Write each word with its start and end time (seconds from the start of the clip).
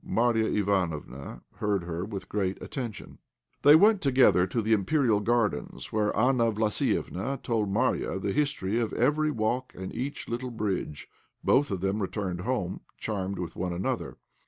Marya 0.03 0.47
Ivanofna 0.49 1.43
heard 1.57 1.83
her 1.83 2.03
with 2.03 2.27
great 2.27 2.59
attention. 2.59 3.19
They 3.61 3.75
went 3.75 4.01
together 4.01 4.47
to 4.47 4.59
the 4.59 4.73
Imperial 4.73 5.19
Gardens, 5.19 5.93
where 5.93 6.11
Anna 6.17 6.51
Vlassiéfna 6.51 7.43
told 7.43 7.69
Marya 7.69 8.17
the 8.17 8.31
history 8.33 8.79
of 8.79 8.93
every 8.93 9.29
walk 9.29 9.75
and 9.77 9.93
each 9.93 10.27
little 10.27 10.49
bridge. 10.49 11.07
Both 11.43 11.67
then 11.69 11.99
returned 11.99 12.41
home, 12.41 12.81
charmed 12.97 13.37
with 13.37 13.55
one 13.55 13.73
another. 13.73 14.17